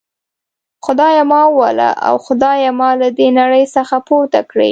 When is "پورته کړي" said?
4.07-4.59